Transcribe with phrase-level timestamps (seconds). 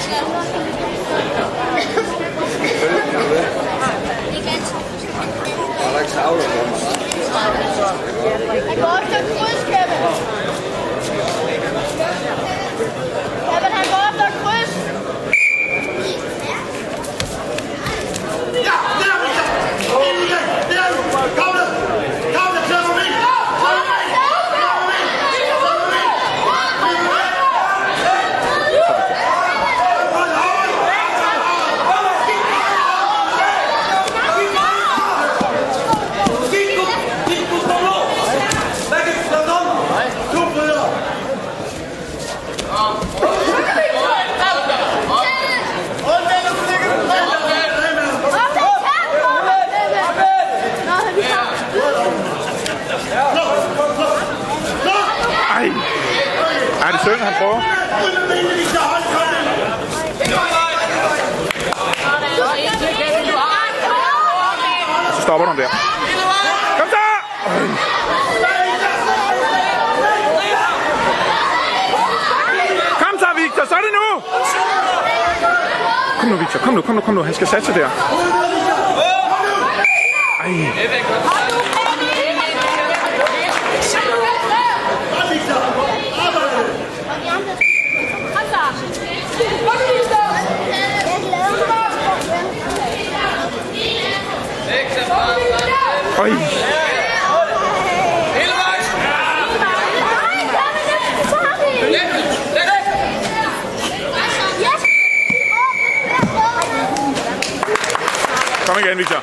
[0.00, 0.16] Der
[7.36, 7.79] er
[56.90, 57.60] Nej, det er synd, han prøver.
[65.08, 65.68] Og så stopper du der.
[66.78, 67.04] Kom så!
[72.98, 74.22] Kom så, Victor, så er det nu!
[76.20, 77.22] Kom nu, Victor, kom nu, kom nu, kom nu.
[77.22, 77.88] Han skal satse der.
[80.40, 80.50] Ej.
[88.34, 88.70] Kom så.
[94.70, 96.09] Jeg glæder mig.
[96.20, 96.30] Oj.
[108.66, 109.20] Kom igen, Victor.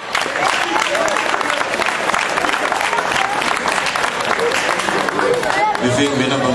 [5.81, 6.51] Vi fik vinder på